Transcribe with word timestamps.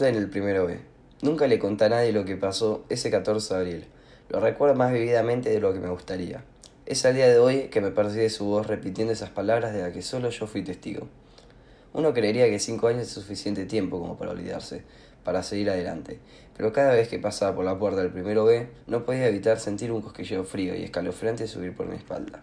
en 0.00 0.16
el 0.16 0.30
primero 0.30 0.66
B. 0.66 0.80
Nunca 1.20 1.46
le 1.46 1.58
conté 1.58 1.84
a 1.84 1.88
nadie 1.90 2.12
lo 2.12 2.24
que 2.24 2.36
pasó 2.36 2.84
ese 2.88 3.10
14 3.10 3.54
de 3.54 3.60
abril. 3.60 3.84
Lo 4.30 4.40
recuerdo 4.40 4.74
más 4.74 4.90
vividamente 4.92 5.50
de 5.50 5.60
lo 5.60 5.72
que 5.74 5.80
me 5.80 5.90
gustaría. 5.90 6.44
Es 6.86 7.04
al 7.04 7.14
día 7.14 7.28
de 7.28 7.38
hoy 7.38 7.64
que 7.64 7.82
me 7.82 7.90
persigue 7.90 8.30
su 8.30 8.46
voz 8.46 8.66
repitiendo 8.66 9.12
esas 9.12 9.30
palabras 9.30 9.74
de 9.74 9.82
las 9.82 9.92
que 9.92 10.00
solo 10.00 10.30
yo 10.30 10.46
fui 10.46 10.62
testigo. 10.62 11.08
Uno 11.92 12.14
creería 12.14 12.48
que 12.48 12.58
cinco 12.58 12.88
años 12.88 13.02
es 13.02 13.10
suficiente 13.10 13.66
tiempo 13.66 14.00
como 14.00 14.16
para 14.16 14.30
olvidarse, 14.30 14.82
para 15.24 15.42
seguir 15.42 15.68
adelante, 15.68 16.18
pero 16.56 16.72
cada 16.72 16.94
vez 16.94 17.08
que 17.08 17.18
pasaba 17.18 17.54
por 17.54 17.66
la 17.66 17.78
puerta 17.78 18.00
del 18.00 18.10
primero 18.10 18.44
B, 18.44 18.68
no 18.86 19.04
podía 19.04 19.28
evitar 19.28 19.60
sentir 19.60 19.92
un 19.92 20.00
cosquilleo 20.00 20.44
frío 20.44 20.74
y 20.74 20.84
escalofriante 20.84 21.46
subir 21.46 21.74
por 21.74 21.86
mi 21.86 21.96
espalda. 21.96 22.42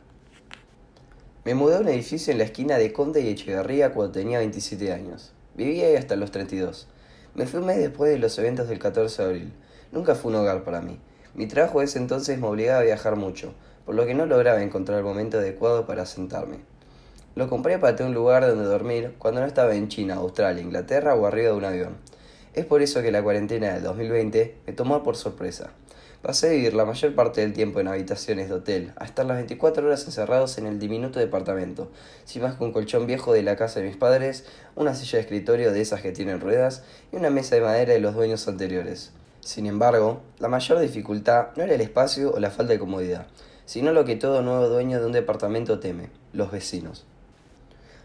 Me 1.45 1.55
mudé 1.55 1.77
a 1.77 1.79
un 1.79 1.87
edificio 1.87 2.31
en 2.31 2.37
la 2.37 2.43
esquina 2.43 2.77
de 2.77 2.93
Conde 2.93 3.21
y 3.21 3.29
Echeverría 3.29 3.91
cuando 3.91 4.11
tenía 4.11 4.37
27 4.37 4.93
años. 4.93 5.33
Vivía 5.55 5.87
ahí 5.87 5.95
hasta 5.95 6.15
los 6.15 6.31
32. 6.31 6.87
Me 7.35 7.45
fui 7.45 7.59
un 7.59 7.67
mes 7.67 7.77
después 7.77 8.11
de 8.11 8.17
los 8.17 8.37
eventos 8.39 8.67
del 8.67 8.79
14 8.79 9.21
de 9.21 9.27
abril. 9.27 9.53
Nunca 9.91 10.15
fue 10.15 10.31
un 10.31 10.37
hogar 10.37 10.63
para 10.63 10.81
mí. 10.81 10.99
Mi 11.35 11.47
trabajo 11.47 11.81
ese 11.81 11.99
entonces 11.99 12.39
me 12.39 12.47
obligaba 12.47 12.79
a 12.79 12.83
viajar 12.83 13.15
mucho, 13.15 13.53
por 13.85 13.95
lo 13.95 14.05
que 14.05 14.13
no 14.13 14.25
lograba 14.25 14.61
encontrar 14.61 14.97
el 14.97 15.05
momento 15.05 15.37
adecuado 15.37 15.85
para 15.85 16.05
sentarme. 16.05 16.57
Lo 17.35 17.47
compré 17.47 17.77
para 17.77 17.95
tener 17.95 18.09
un 18.09 18.15
lugar 18.15 18.45
donde 18.45 18.65
dormir 18.65 19.13
cuando 19.19 19.41
no 19.41 19.47
estaba 19.47 19.75
en 19.75 19.87
China, 19.87 20.15
Australia, 20.15 20.63
Inglaterra 20.63 21.15
o 21.15 21.25
arriba 21.25 21.51
de 21.51 21.57
un 21.57 21.65
avión. 21.65 21.97
Es 22.53 22.65
por 22.65 22.81
eso 22.81 23.01
que 23.01 23.11
la 23.11 23.23
cuarentena 23.23 23.73
del 23.73 23.83
2020 23.83 24.55
me 24.65 24.73
tomó 24.73 25.03
por 25.03 25.15
sorpresa. 25.15 25.69
Pasé 26.21 26.47
a 26.47 26.51
vivir 26.51 26.73
la 26.73 26.83
mayor 26.83 27.15
parte 27.15 27.39
del 27.39 27.53
tiempo 27.53 27.79
en 27.79 27.87
habitaciones 27.87 28.49
de 28.49 28.55
hotel, 28.55 28.91
a 28.97 29.05
estar 29.05 29.25
las 29.25 29.37
24 29.37 29.85
horas 29.85 30.03
encerrados 30.03 30.57
en 30.57 30.65
el 30.65 30.77
diminuto 30.77 31.17
departamento, 31.17 31.89
sin 32.25 32.41
más 32.41 32.55
que 32.55 32.65
un 32.65 32.73
colchón 32.73 33.07
viejo 33.07 33.31
de 33.31 33.41
la 33.41 33.55
casa 33.55 33.79
de 33.79 33.87
mis 33.87 33.95
padres, 33.95 34.43
una 34.75 34.95
silla 34.95 35.17
de 35.17 35.21
escritorio 35.21 35.71
de 35.71 35.79
esas 35.79 36.01
que 36.01 36.11
tienen 36.11 36.41
ruedas 36.41 36.83
y 37.13 37.15
una 37.15 37.29
mesa 37.29 37.55
de 37.55 37.61
madera 37.61 37.93
de 37.93 38.01
los 38.01 38.15
dueños 38.15 38.45
anteriores. 38.49 39.13
Sin 39.39 39.65
embargo, 39.65 40.21
la 40.39 40.49
mayor 40.49 40.79
dificultad 40.79 41.55
no 41.55 41.63
era 41.63 41.75
el 41.75 41.79
espacio 41.79 42.33
o 42.33 42.39
la 42.39 42.51
falta 42.51 42.73
de 42.73 42.79
comodidad, 42.79 43.27
sino 43.63 43.93
lo 43.93 44.03
que 44.03 44.17
todo 44.17 44.41
nuevo 44.41 44.67
dueño 44.67 44.99
de 44.99 45.05
un 45.05 45.13
departamento 45.13 45.79
teme, 45.79 46.09
los 46.33 46.51
vecinos. 46.51 47.05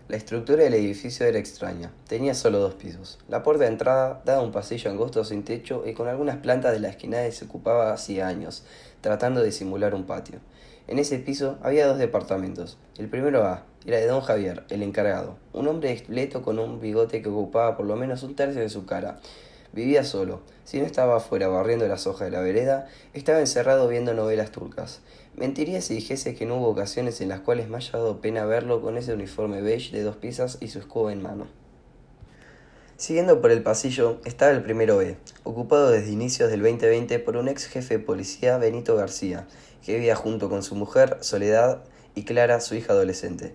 La 0.07 0.19
estructura 0.19 0.65
del 0.65 0.75
edificio 0.75 1.25
era 1.25 1.39
extraña. 1.39 1.91
Tenía 2.07 2.35
solo 2.35 2.59
dos 2.59 2.75
pisos. 2.75 3.19
La 3.27 3.43
puerta 3.43 3.65
de 3.65 3.71
entrada 3.71 4.21
daba 4.27 4.43
un 4.43 4.53
pasillo 4.53 4.91
angosto 4.91 5.25
sin 5.25 5.45
techo 5.45 5.83
y 5.87 5.95
con 5.95 6.09
algunas 6.09 6.37
plantas 6.37 6.73
de 6.73 6.79
la 6.81 6.91
esquina 6.91 7.19
se 7.31 7.47
ocupaba 7.47 7.91
hacía 7.91 8.29
años, 8.29 8.65
tratando 9.01 9.43
de 9.43 9.51
simular 9.51 9.95
un 9.95 10.05
patio. 10.05 10.41
En 10.89 10.99
ese 10.99 11.19
piso 11.19 11.57
había 11.63 11.87
dos 11.87 11.97
departamentos. 11.97 12.77
El 12.99 13.09
primero 13.09 13.45
A 13.45 13.65
era 13.87 13.97
de 13.97 14.07
don 14.07 14.21
Javier, 14.21 14.65
el 14.69 14.83
encargado, 14.83 15.39
un 15.55 15.69
hombre 15.69 15.93
esqueleto 15.93 16.43
con 16.43 16.59
un 16.59 16.81
bigote 16.81 17.23
que 17.23 17.31
ocupaba 17.31 17.75
por 17.75 17.87
lo 17.87 17.97
menos 17.97 18.23
un 18.25 18.37
tercio 18.37 18.61
de 18.61 18.69
su 18.69 18.85
cara. 18.85 19.21
Vivía 19.73 20.05
solo. 20.05 20.43
Si 20.65 20.79
no 20.79 20.85
estaba 20.85 21.17
afuera 21.17 21.49
barriendo 21.49 21.89
las 21.89 22.07
hojas 22.07 22.31
de 22.31 22.37
la 22.37 22.43
vereda, 22.43 22.89
estaba 23.15 23.41
encerrado 23.41 23.89
viendo 23.89 24.13
novelas 24.13 24.51
turcas. 24.51 25.01
Mentiría 25.37 25.81
si 25.81 25.95
dijese 25.95 26.35
que 26.35 26.47
no 26.47 26.57
hubo 26.57 26.69
ocasiones 26.69 27.21
en 27.21 27.29
las 27.29 27.41
cuales 27.41 27.69
me 27.69 27.77
haya 27.77 27.93
dado 27.93 28.21
pena 28.21 28.45
verlo 28.45 28.81
con 28.81 28.97
ese 28.97 29.13
uniforme 29.13 29.63
beige 29.63 29.97
de 29.97 30.05
dos 30.05 30.17
piezas 30.17 30.59
y 30.61 30.69
su 30.69 30.79
escudo 30.79 31.11
en 31.11 31.23
mano. 31.23 31.47
Siguiendo 32.97 33.41
por 33.41 33.51
el 33.51 33.63
pasillo 33.63 34.21
estaba 34.25 34.53
el 34.53 34.63
primero 34.63 34.99
B, 34.99 35.17
ocupado 35.43 35.91
desde 35.91 36.13
inicios 36.13 36.51
del 36.51 36.63
2020 36.63 37.19
por 37.19 37.37
un 37.37 37.49
ex 37.49 37.67
jefe 37.67 37.99
de 37.99 38.05
policía, 38.05 38.59
Benito 38.59 38.95
García, 38.95 39.49
que 39.85 39.95
vivía 39.95 40.15
junto 40.15 40.49
con 40.49 40.63
su 40.63 40.77
mujer, 40.77 41.19
Soledad, 41.21 41.83
y 42.15 42.23
Clara, 42.23 42.61
su 42.61 42.77
hija 42.77 42.93
adolescente. 42.93 43.55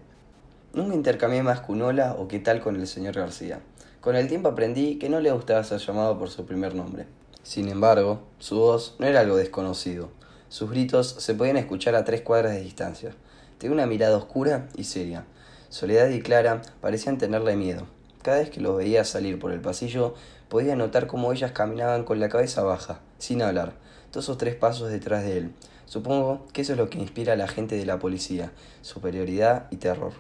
Nunca 0.74 0.94
intercambié 0.94 1.42
más 1.42 1.62
cunola 1.62 2.16
o 2.20 2.28
qué 2.28 2.40
tal 2.40 2.60
con 2.60 2.76
el 2.76 2.88
señor 2.88 3.16
García. 3.16 3.62
Con 4.02 4.18
el 4.18 4.28
tiempo 4.28 4.50
aprendí 4.50 5.00
que 5.00 5.10
no 5.10 5.22
le 5.22 5.32
gustaba 5.32 5.64
ser 5.64 5.80
llamado 5.80 6.20
por 6.20 6.30
su 6.30 6.46
primer 6.46 6.76
nombre. 6.76 7.06
Sin 7.42 7.70
embargo, 7.70 8.20
su 8.38 8.58
voz 8.58 8.96
no 9.00 9.08
era 9.08 9.22
algo 9.22 9.38
desconocido. 9.38 10.10
Sus 10.50 10.72
gritos 10.72 11.16
se 11.20 11.36
podían 11.36 11.58
escuchar 11.58 11.94
a 11.94 12.04
tres 12.04 12.22
cuadras 12.22 12.54
de 12.54 12.62
distancia. 12.62 13.12
Tenía 13.60 13.76
una 13.76 13.86
mirada 13.86 14.18
oscura 14.18 14.68
y 14.76 14.86
seria. 14.86 15.26
Soledad 15.70 16.10
y 16.10 16.22
Clara 16.22 16.64
parecían 16.82 17.20
tenerle 17.20 17.56
miedo. 17.56 17.86
Cada 18.24 18.40
vez 18.40 18.50
que 18.50 18.60
los 18.60 18.76
veía 18.76 19.04
salir 19.06 19.38
por 19.38 19.52
el 19.52 19.62
pasillo, 19.62 20.16
podía 20.50 20.76
notar 20.76 21.06
cómo 21.06 21.32
ellas 21.32 21.52
caminaban 21.52 22.04
con 22.04 22.20
la 22.20 22.30
cabeza 22.30 22.64
baja, 22.64 23.00
sin 23.20 23.44
hablar, 23.44 23.74
dos 24.12 24.28
o 24.30 24.38
tres 24.38 24.56
pasos 24.56 24.90
detrás 24.90 25.24
de 25.24 25.38
él. 25.38 25.54
Supongo 25.86 26.48
que 26.52 26.62
eso 26.62 26.74
es 26.74 26.80
lo 26.80 26.90
que 26.90 26.98
inspira 26.98 27.34
a 27.34 27.38
la 27.38 27.48
gente 27.48 27.76
de 27.76 27.86
la 27.86 28.00
policía, 28.00 28.52
superioridad 28.82 29.68
y 29.70 29.78
terror. 29.78 30.14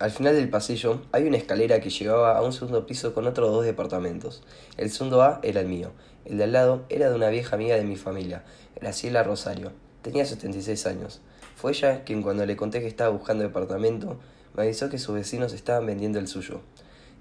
Al 0.00 0.10
final 0.10 0.34
del 0.34 0.48
pasillo 0.48 1.02
hay 1.12 1.22
una 1.22 1.36
escalera 1.36 1.80
que 1.80 1.88
llevaba 1.88 2.36
a 2.36 2.42
un 2.42 2.52
segundo 2.52 2.84
piso 2.84 3.14
con 3.14 3.28
otros 3.28 3.52
dos 3.52 3.64
departamentos. 3.64 4.42
El 4.76 4.90
segundo 4.90 5.22
A 5.22 5.38
era 5.44 5.60
el 5.60 5.68
mío, 5.68 5.92
el 6.24 6.36
de 6.36 6.44
al 6.44 6.52
lado 6.52 6.84
era 6.88 7.08
de 7.08 7.14
una 7.14 7.28
vieja 7.28 7.54
amiga 7.54 7.76
de 7.76 7.84
mi 7.84 7.94
familia, 7.94 8.42
Graciela 8.74 9.22
Rosario. 9.22 9.70
Tenía 10.02 10.26
76 10.26 10.86
años. 10.86 11.20
Fue 11.54 11.70
ella 11.70 12.02
quien 12.02 12.22
cuando 12.22 12.44
le 12.44 12.56
conté 12.56 12.80
que 12.80 12.88
estaba 12.88 13.10
buscando 13.10 13.44
departamento, 13.44 14.18
me 14.56 14.64
avisó 14.64 14.90
que 14.90 14.98
sus 14.98 15.14
vecinos 15.14 15.52
estaban 15.52 15.86
vendiendo 15.86 16.18
el 16.18 16.26
suyo. 16.26 16.60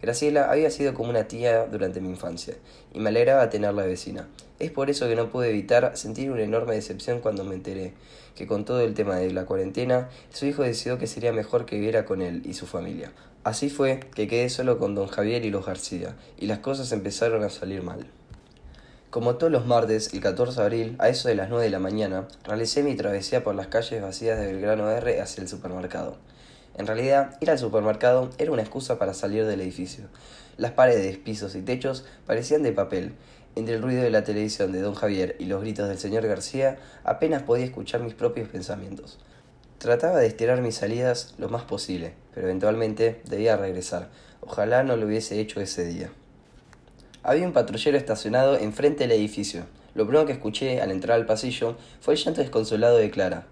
Graciela 0.04 0.52
había 0.52 0.70
sido 0.70 0.94
como 0.94 1.12
una 1.12 1.30
tía 1.30 1.66
durante 1.66 2.02
mi 2.02 2.10
infancia, 2.10 2.56
y 2.94 3.00
me 3.00 3.08
alegraba 3.08 3.50
tenerla 3.50 3.86
vecina. 3.86 4.28
Es 4.60 4.70
por 4.70 4.90
eso 4.90 5.08
que 5.08 5.16
no 5.16 5.30
pude 5.30 5.50
evitar 5.50 5.96
sentir 5.96 6.30
una 6.30 6.42
enorme 6.42 6.76
decepción 6.76 7.22
cuando 7.22 7.46
me 7.46 7.56
enteré 7.56 7.94
que 8.36 8.46
con 8.46 8.66
todo 8.66 8.82
el 8.82 8.96
tema 8.96 9.16
de 9.16 9.32
la 9.32 9.46
cuarentena, 9.46 10.10
su 10.30 10.46
hijo 10.46 10.64
decidió 10.64 10.98
que 10.98 11.08
sería 11.08 11.32
mejor 11.32 11.66
que 11.66 11.78
viviera 11.78 12.04
con 12.04 12.22
él 12.22 12.42
y 12.44 12.54
su 12.54 12.66
familia. 12.66 13.14
Así 13.46 13.70
fue 13.70 14.02
que 14.14 14.28
quedé 14.28 14.50
solo 14.50 14.78
con 14.78 14.94
don 14.94 15.08
Javier 15.08 15.46
y 15.46 15.52
los 15.52 15.66
García, 15.66 16.18
y 16.38 16.48
las 16.48 16.60
cosas 16.60 16.92
empezaron 16.92 17.42
a 17.42 17.50
salir 17.50 17.82
mal. 17.82 18.06
Como 19.10 19.36
todos 19.36 19.54
los 19.54 19.66
martes, 19.66 20.14
el 20.14 20.20
14 20.20 20.60
de 20.60 20.66
abril, 20.66 20.96
a 21.00 21.08
eso 21.08 21.30
de 21.30 21.36
las 21.36 21.48
9 21.48 21.64
de 21.64 21.72
la 21.72 21.80
mañana, 21.80 22.28
realicé 22.44 22.84
mi 22.84 22.96
travesía 22.96 23.42
por 23.42 23.56
las 23.56 23.68
calles 23.68 24.02
vacías 24.02 24.38
de 24.38 24.48
Belgrano 24.48 24.92
R 24.92 25.22
hacia 25.22 25.42
el 25.42 25.48
supermercado. 25.48 26.18
En 26.76 26.88
realidad, 26.88 27.38
ir 27.40 27.52
al 27.52 27.60
supermercado 27.60 28.32
era 28.38 28.52
una 28.52 28.64
excusa 28.64 28.98
para 28.98 29.14
salir 29.14 29.46
del 29.46 29.62
edificio. 29.62 30.06
Las 30.58 30.72
paredes, 30.72 31.18
pisos 31.18 31.56
y 31.56 31.62
techos 31.62 32.06
parecían 32.26 32.64
de 32.64 32.72
papel. 32.72 33.14
Entre 33.56 33.76
el 33.76 33.84
ruido 33.84 34.02
de 34.02 34.10
la 34.10 34.24
televisión 34.24 34.72
de 34.72 34.82
don 34.82 34.96
Javier 34.96 35.36
y 35.38 35.46
los 35.46 35.62
gritos 35.62 35.88
del 35.88 36.00
señor 36.00 36.26
García, 36.26 36.80
apenas 37.04 37.44
podía 37.44 37.66
escuchar 37.66 38.02
mis 38.02 38.16
propios 38.16 38.50
pensamientos. 38.50 39.20
Trataba 39.78 40.18
de 40.18 40.28
estirar 40.28 40.62
mis 40.62 40.76
salidas 40.76 41.36
lo 41.38 41.50
más 41.50 41.64
posible, 41.64 42.14
pero 42.34 42.48
eventualmente 42.48 43.22
debía 43.26 43.58
regresar. 43.58 44.10
Ojalá 44.42 44.84
no 44.84 44.96
lo 44.96 45.06
hubiese 45.06 45.40
hecho 45.40 45.62
ese 45.62 45.86
día. 45.86 46.10
Había 47.22 47.46
un 47.46 47.54
patrullero 47.54 47.98
estacionado 47.98 48.58
enfrente 48.58 49.04
del 49.04 49.18
edificio. 49.18 49.66
Lo 49.94 50.06
primero 50.06 50.26
que 50.26 50.34
escuché 50.34 50.82
al 50.82 50.90
entrar 50.90 51.20
al 51.20 51.26
pasillo 51.26 51.78
fue 52.02 52.16
el 52.16 52.20
llanto 52.20 52.42
desconsolado 52.42 52.98
de 52.98 53.12
Clara. 53.12 53.46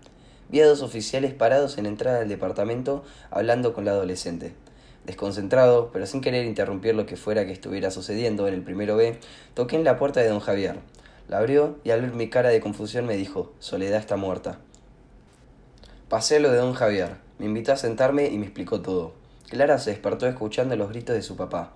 Vi 0.51 0.59
dos 0.59 0.81
oficiales 0.81 1.33
parados 1.33 1.77
en 1.77 1.85
la 1.85 1.89
entrada 1.89 2.19
del 2.19 2.27
departamento 2.27 3.05
hablando 3.29 3.73
con 3.73 3.85
la 3.85 3.91
adolescente. 3.91 4.53
Desconcentrado, 5.05 5.91
pero 5.93 6.05
sin 6.05 6.19
querer 6.19 6.45
interrumpir 6.45 6.93
lo 6.93 7.05
que 7.05 7.15
fuera 7.15 7.45
que 7.45 7.53
estuviera 7.53 7.89
sucediendo 7.89 8.49
en 8.49 8.55
el 8.55 8.61
primero 8.61 8.97
B, 8.97 9.17
toqué 9.53 9.77
en 9.77 9.85
la 9.85 9.97
puerta 9.97 10.19
de 10.19 10.27
don 10.27 10.41
Javier. 10.41 10.75
La 11.29 11.37
abrió 11.37 11.77
y 11.85 11.91
al 11.91 12.01
ver 12.01 12.13
mi 12.13 12.29
cara 12.29 12.49
de 12.49 12.59
confusión 12.59 13.05
me 13.05 13.15
dijo, 13.15 13.53
Soledad 13.59 14.01
está 14.01 14.17
muerta. 14.17 14.59
Pasé 16.09 16.41
lo 16.41 16.51
de 16.51 16.57
don 16.57 16.73
Javier. 16.73 17.15
Me 17.39 17.45
invitó 17.45 17.71
a 17.71 17.77
sentarme 17.77 18.27
y 18.27 18.37
me 18.37 18.45
explicó 18.45 18.81
todo. 18.81 19.13
Clara 19.49 19.79
se 19.79 19.91
despertó 19.91 20.27
escuchando 20.27 20.75
los 20.75 20.89
gritos 20.89 21.15
de 21.15 21.21
su 21.21 21.37
papá. 21.37 21.71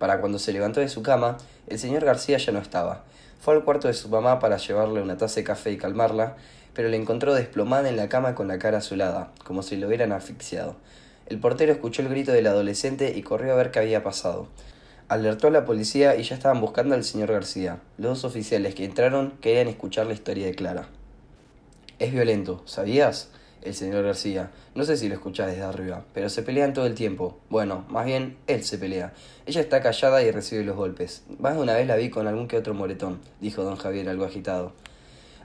Para 0.00 0.20
cuando 0.20 0.40
se 0.40 0.52
levantó 0.52 0.80
de 0.80 0.88
su 0.88 1.02
cama, 1.02 1.36
el 1.68 1.78
señor 1.78 2.04
García 2.04 2.38
ya 2.38 2.52
no 2.52 2.58
estaba. 2.58 3.04
Fue 3.40 3.54
al 3.54 3.62
cuarto 3.62 3.86
de 3.86 3.94
su 3.94 4.08
mamá 4.08 4.40
para 4.40 4.56
llevarle 4.56 5.00
una 5.00 5.16
taza 5.16 5.36
de 5.36 5.44
café 5.44 5.70
y 5.70 5.76
calmarla, 5.76 6.36
pero 6.76 6.90
la 6.90 6.96
encontró 6.96 7.34
desplomada 7.34 7.88
en 7.88 7.96
la 7.96 8.10
cama 8.10 8.34
con 8.34 8.46
la 8.46 8.58
cara 8.58 8.78
azulada, 8.78 9.32
como 9.44 9.62
si 9.62 9.76
lo 9.76 9.86
hubieran 9.86 10.12
asfixiado. 10.12 10.76
El 11.26 11.40
portero 11.40 11.72
escuchó 11.72 12.02
el 12.02 12.10
grito 12.10 12.32
del 12.32 12.46
adolescente 12.46 13.14
y 13.16 13.22
corrió 13.22 13.54
a 13.54 13.56
ver 13.56 13.70
qué 13.70 13.78
había 13.78 14.04
pasado. 14.04 14.46
Alertó 15.08 15.48
a 15.48 15.50
la 15.50 15.64
policía 15.64 16.16
y 16.16 16.22
ya 16.22 16.36
estaban 16.36 16.60
buscando 16.60 16.94
al 16.94 17.02
señor 17.02 17.32
García. 17.32 17.80
Los 17.96 18.22
dos 18.22 18.24
oficiales 18.30 18.74
que 18.74 18.84
entraron 18.84 19.32
querían 19.40 19.68
escuchar 19.68 20.06
la 20.06 20.12
historia 20.12 20.46
de 20.46 20.54
Clara. 20.54 20.88
Es 21.98 22.12
violento, 22.12 22.62
¿sabías? 22.66 23.30
el 23.66 23.74
señor 23.74 24.04
García. 24.04 24.50
No 24.74 24.84
sé 24.84 24.96
si 24.96 25.08
lo 25.08 25.14
escuchás 25.14 25.48
desde 25.48 25.62
arriba, 25.62 26.04
pero 26.14 26.28
se 26.28 26.42
pelean 26.42 26.72
todo 26.72 26.86
el 26.86 26.94
tiempo. 26.94 27.38
Bueno, 27.50 27.84
más 27.88 28.06
bien, 28.06 28.36
él 28.46 28.62
se 28.64 28.78
pelea. 28.78 29.12
Ella 29.44 29.60
está 29.60 29.82
callada 29.82 30.22
y 30.22 30.30
recibe 30.30 30.64
los 30.64 30.76
golpes. 30.76 31.24
Más 31.38 31.56
de 31.56 31.62
una 31.62 31.74
vez 31.74 31.86
la 31.86 31.96
vi 31.96 32.10
con 32.10 32.26
algún 32.26 32.48
que 32.48 32.56
otro 32.56 32.74
moretón, 32.74 33.20
dijo 33.40 33.64
don 33.64 33.76
Javier 33.76 34.08
algo 34.08 34.24
agitado. 34.24 34.72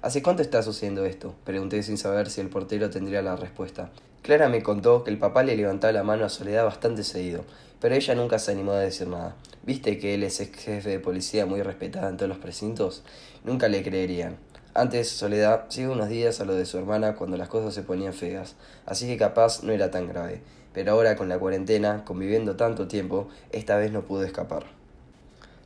¿Hace 0.02 0.24
cuánto 0.24 0.42
está 0.42 0.64
sucediendo 0.64 1.06
esto? 1.06 1.36
Pregunté 1.44 1.84
sin 1.84 1.96
saber 1.96 2.32
si 2.32 2.42
el 2.42 2.50
portero 2.50 2.90
tendría 2.90 3.22
la 3.22 3.36
respuesta. 3.36 3.92
Clara 4.24 4.50
me 4.50 4.64
contó 4.64 5.04
que 5.04 5.12
el 5.12 5.20
papá 5.20 5.44
le 5.44 5.56
levantaba 5.56 5.94
la 5.94 6.02
mano 6.02 6.26
a 6.26 6.30
Soledad 6.30 6.66
bastante 6.66 7.04
seguido, 7.04 7.46
pero 7.80 7.94
ella 7.94 8.16
nunca 8.16 8.40
se 8.40 8.52
animó 8.52 8.72
a 8.72 8.80
decir 8.80 9.08
nada. 9.08 9.36
¿Viste 9.62 10.00
que 10.00 10.16
él 10.16 10.24
es 10.24 10.40
ex 10.40 10.58
jefe 10.58 10.90
de 10.90 11.00
policía 11.00 11.46
muy 11.46 11.62
respetado 11.62 12.10
en 12.10 12.18
todos 12.18 12.30
los 12.30 12.40
precintos? 12.40 13.04
Nunca 13.44 13.68
le 13.68 13.84
creerían. 13.84 14.38
Antes, 14.74 15.08
Soledad 15.08 15.66
sigue 15.70 15.90
unos 15.90 16.10
días 16.10 16.42
a 16.42 16.46
lo 16.46 16.56
de 16.56 16.66
su 16.66 16.80
hermana 16.80 17.14
cuando 17.14 17.38
las 17.38 17.50
cosas 17.50 17.76
se 17.76 17.84
ponían 17.84 18.14
feas, 18.14 18.56
así 18.88 19.06
que 19.06 19.18
capaz 19.18 19.62
no 19.62 19.72
era 19.72 19.92
tan 19.92 20.08
grave. 20.08 20.42
Pero 20.74 20.94
ahora 20.94 21.16
con 21.16 21.30
la 21.30 21.38
cuarentena, 21.38 22.06
conviviendo 22.06 22.56
tanto 22.56 22.88
tiempo, 22.88 23.30
esta 23.52 23.78
vez 23.78 23.92
no 23.92 24.02
pudo 24.02 24.24
escapar. 24.24 24.64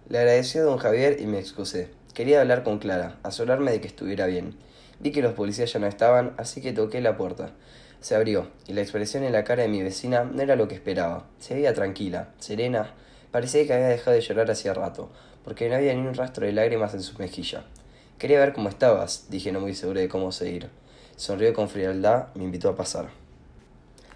Le 0.10 0.18
agradecí 0.18 0.58
a 0.58 0.64
don 0.64 0.78
Javier 0.78 1.22
y 1.22 1.26
me 1.26 1.40
excusé. 1.40 1.90
Quería 2.16 2.40
hablar 2.40 2.64
con 2.64 2.80
Clara, 2.80 3.18
asegurarme 3.24 3.74
de 3.74 3.82
que 3.82 3.88
estuviera 3.88 4.26
bien. 4.26 4.56
Vi 5.02 5.12
que 5.12 5.22
los 5.22 5.34
policías 5.34 5.74
ya 5.74 5.82
no 5.82 5.88
estaban, 5.88 6.34
así 6.38 6.62
que 6.62 6.72
toqué 6.72 7.02
la 7.02 7.18
puerta. 7.18 7.50
Se 8.00 8.16
abrió, 8.16 8.48
y 8.68 8.72
la 8.72 8.80
expresión 8.80 9.26
en 9.26 9.34
la 9.34 9.44
cara 9.44 9.64
de 9.64 9.68
mi 9.68 9.84
vecina 9.84 10.24
no 10.24 10.42
era 10.42 10.56
lo 10.56 10.70
que 10.70 10.76
esperaba. 10.76 11.26
Se 11.40 11.56
veía 11.56 11.74
tranquila, 11.74 12.30
serena. 12.40 12.94
Parecía 13.32 13.68
que 13.68 13.74
había 13.74 13.88
dejado 13.88 14.16
de 14.16 14.22
llorar 14.22 14.50
hacía 14.50 14.74
rato, 14.74 15.10
porque 15.44 15.68
no 15.68 15.76
había 15.76 15.94
ni 15.94 16.08
un 16.08 16.14
rastro 16.14 16.46
de 16.46 16.54
lágrimas 16.54 16.94
en 16.94 17.04
su 17.04 17.20
mejilla. 17.20 17.66
Quería 18.18 18.40
ver 18.40 18.54
cómo 18.54 18.70
estabas, 18.70 19.26
dije 19.30 19.52
no 19.52 19.60
muy 19.60 19.76
seguro 19.76 20.00
de 20.00 20.08
cómo 20.08 20.32
seguir. 20.32 20.70
Sonrió 21.18 21.54
con 21.54 21.68
frialdad, 21.68 22.28
me 22.34 22.46
invitó 22.46 22.70
a 22.70 22.78
pasar. 22.78 23.10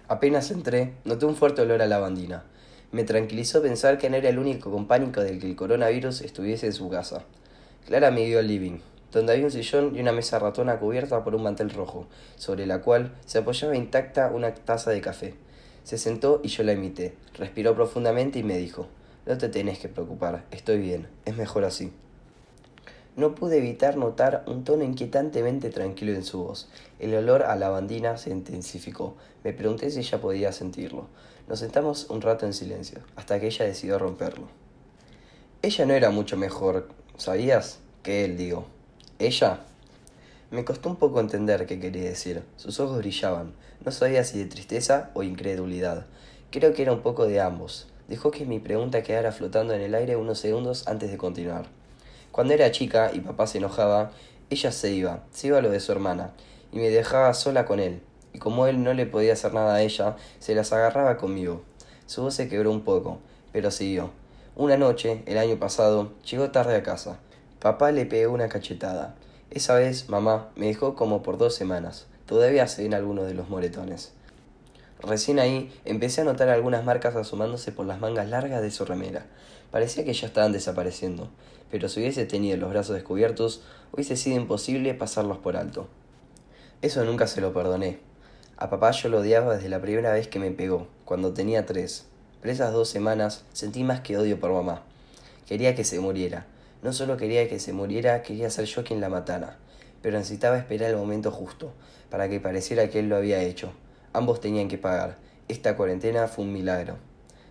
Apenas 0.08 0.50
entré, 0.50 0.94
noté 1.04 1.26
un 1.26 1.36
fuerte 1.36 1.60
olor 1.60 1.82
a 1.82 1.86
lavandina. 1.86 2.44
Me 2.92 3.04
tranquilizó 3.04 3.60
pensar 3.60 3.98
que 3.98 4.08
no 4.08 4.16
era 4.16 4.30
el 4.30 4.38
único 4.38 4.70
compánico 4.70 5.20
del 5.20 5.38
que 5.38 5.50
el 5.50 5.54
coronavirus 5.54 6.22
estuviese 6.22 6.64
en 6.64 6.72
su 6.72 6.88
casa. 6.88 7.26
Clara 7.86 8.10
me 8.10 8.24
guió 8.24 8.38
al 8.38 8.46
living, 8.46 8.78
donde 9.12 9.32
había 9.32 9.44
un 9.44 9.50
sillón 9.50 9.96
y 9.96 10.00
una 10.00 10.12
mesa 10.12 10.38
ratona 10.38 10.78
cubierta 10.78 11.24
por 11.24 11.34
un 11.34 11.42
mantel 11.42 11.70
rojo, 11.70 12.06
sobre 12.36 12.66
la 12.66 12.80
cual 12.80 13.16
se 13.26 13.38
apoyaba 13.38 13.76
intacta 13.76 14.30
una 14.30 14.54
taza 14.54 14.90
de 14.90 15.00
café. 15.00 15.34
Se 15.84 15.98
sentó 15.98 16.40
y 16.44 16.48
yo 16.48 16.62
la 16.62 16.72
imité. 16.72 17.14
Respiró 17.34 17.74
profundamente 17.74 18.38
y 18.38 18.42
me 18.42 18.58
dijo, 18.58 18.86
No 19.26 19.36
te 19.38 19.48
tenés 19.48 19.78
que 19.78 19.88
preocupar, 19.88 20.44
estoy 20.50 20.78
bien, 20.78 21.08
es 21.24 21.36
mejor 21.36 21.64
así. 21.64 21.92
No 23.16 23.34
pude 23.34 23.58
evitar 23.58 23.96
notar 23.96 24.44
un 24.46 24.62
tono 24.62 24.84
inquietantemente 24.84 25.70
tranquilo 25.70 26.12
en 26.12 26.24
su 26.24 26.44
voz. 26.44 26.68
El 27.00 27.14
olor 27.14 27.42
a 27.42 27.56
lavandina 27.56 28.16
se 28.16 28.30
intensificó. 28.30 29.16
Me 29.42 29.52
pregunté 29.52 29.90
si 29.90 29.98
ella 29.98 30.20
podía 30.20 30.52
sentirlo. 30.52 31.08
Nos 31.48 31.58
sentamos 31.58 32.08
un 32.08 32.20
rato 32.20 32.46
en 32.46 32.54
silencio, 32.54 33.00
hasta 33.16 33.40
que 33.40 33.48
ella 33.48 33.64
decidió 33.64 33.98
romperlo. 33.98 34.46
Ella 35.62 35.84
no 35.86 35.94
era 35.94 36.10
mucho 36.10 36.36
mejor, 36.36 36.88
¿sabías? 37.20 37.80
Que 38.02 38.24
él, 38.24 38.38
digo. 38.38 38.64
¿Ella? 39.18 39.60
Me 40.50 40.64
costó 40.64 40.88
un 40.88 40.96
poco 40.96 41.20
entender 41.20 41.66
qué 41.66 41.78
quería 41.78 42.04
decir. 42.04 42.42
Sus 42.56 42.80
ojos 42.80 42.96
brillaban. 42.96 43.52
No 43.84 43.92
sabía 43.92 44.24
si 44.24 44.38
de 44.38 44.46
tristeza 44.46 45.10
o 45.12 45.22
incredulidad. 45.22 46.06
Creo 46.50 46.72
que 46.72 46.80
era 46.80 46.92
un 46.92 47.02
poco 47.02 47.26
de 47.26 47.42
ambos. 47.42 47.88
Dejó 48.08 48.30
que 48.30 48.46
mi 48.46 48.58
pregunta 48.58 49.02
quedara 49.02 49.32
flotando 49.32 49.74
en 49.74 49.82
el 49.82 49.94
aire 49.94 50.16
unos 50.16 50.38
segundos 50.38 50.88
antes 50.88 51.10
de 51.10 51.18
continuar. 51.18 51.66
Cuando 52.32 52.54
era 52.54 52.72
chica 52.72 53.10
y 53.12 53.20
papá 53.20 53.46
se 53.46 53.58
enojaba, 53.58 54.12
ella 54.48 54.72
se 54.72 54.90
iba, 54.90 55.22
se 55.30 55.48
iba 55.48 55.58
a 55.58 55.62
lo 55.62 55.70
de 55.70 55.80
su 55.80 55.92
hermana, 55.92 56.32
y 56.72 56.78
me 56.78 56.88
dejaba 56.88 57.34
sola 57.34 57.66
con 57.66 57.80
él. 57.80 58.00
Y 58.32 58.38
como 58.38 58.66
él 58.66 58.82
no 58.82 58.94
le 58.94 59.04
podía 59.04 59.34
hacer 59.34 59.52
nada 59.52 59.74
a 59.74 59.82
ella, 59.82 60.16
se 60.38 60.54
las 60.54 60.72
agarraba 60.72 61.18
conmigo. 61.18 61.62
Su 62.06 62.22
voz 62.22 62.34
se 62.34 62.48
quebró 62.48 62.70
un 62.70 62.80
poco, 62.80 63.18
pero 63.52 63.70
siguió. 63.70 64.10
Una 64.56 64.76
noche, 64.76 65.22
el 65.26 65.38
año 65.38 65.58
pasado, 65.58 66.12
llegó 66.28 66.50
tarde 66.50 66.74
a 66.74 66.82
casa. 66.82 67.18
Papá 67.60 67.92
le 67.92 68.04
pegó 68.04 68.32
una 68.32 68.48
cachetada. 68.48 69.14
Esa 69.50 69.74
vez, 69.76 70.08
mamá 70.08 70.48
me 70.56 70.66
dejó 70.66 70.96
como 70.96 71.22
por 71.22 71.38
dos 71.38 71.54
semanas. 71.54 72.06
Todavía 72.26 72.66
se 72.66 72.82
ven 72.82 72.92
algunos 72.92 73.26
de 73.26 73.34
los 73.34 73.48
moretones. 73.48 74.12
Recién 75.00 75.38
ahí 75.38 75.72
empecé 75.84 76.20
a 76.20 76.24
notar 76.24 76.48
algunas 76.48 76.84
marcas 76.84 77.14
asomándose 77.14 77.70
por 77.70 77.86
las 77.86 78.00
mangas 78.00 78.28
largas 78.28 78.60
de 78.60 78.72
su 78.72 78.84
remera. 78.84 79.24
Parecía 79.70 80.04
que 80.04 80.12
ya 80.12 80.26
estaban 80.26 80.52
desapareciendo, 80.52 81.30
pero 81.70 81.88
si 81.88 82.00
hubiese 82.00 82.26
tenido 82.26 82.56
los 82.56 82.70
brazos 82.70 82.96
descubiertos, 82.96 83.62
hubiese 83.92 84.16
sido 84.16 84.36
imposible 84.36 84.92
pasarlos 84.94 85.38
por 85.38 85.56
alto. 85.56 85.86
Eso 86.82 87.04
nunca 87.04 87.28
se 87.28 87.40
lo 87.40 87.54
perdoné. 87.54 88.00
A 88.56 88.68
papá 88.68 88.90
yo 88.90 89.08
lo 89.08 89.20
odiaba 89.20 89.54
desde 89.54 89.68
la 89.68 89.80
primera 89.80 90.12
vez 90.12 90.28
que 90.28 90.40
me 90.40 90.50
pegó, 90.50 90.88
cuando 91.04 91.32
tenía 91.32 91.66
tres. 91.66 92.09
Pero 92.40 92.52
esas 92.52 92.72
dos 92.72 92.88
semanas 92.88 93.44
sentí 93.52 93.84
más 93.84 94.00
que 94.00 94.16
odio 94.16 94.40
por 94.40 94.52
mamá. 94.52 94.82
Quería 95.46 95.74
que 95.74 95.84
se 95.84 96.00
muriera, 96.00 96.46
no 96.82 96.94
solo 96.94 97.18
quería 97.18 97.48
que 97.48 97.58
se 97.58 97.74
muriera, 97.74 98.22
quería 98.22 98.48
ser 98.48 98.64
yo 98.64 98.84
quien 98.84 99.00
la 99.00 99.10
matara, 99.10 99.58
pero 100.00 100.16
necesitaba 100.16 100.56
esperar 100.56 100.90
el 100.90 100.96
momento 100.96 101.30
justo, 101.30 101.72
para 102.08 102.28
que 102.28 102.40
pareciera 102.40 102.88
que 102.88 103.00
él 103.00 103.08
lo 103.08 103.16
había 103.16 103.42
hecho. 103.42 103.72
Ambos 104.14 104.40
tenían 104.40 104.68
que 104.68 104.78
pagar. 104.78 105.18
Esta 105.48 105.76
cuarentena 105.76 106.26
fue 106.26 106.44
un 106.44 106.52
milagro. 106.52 106.96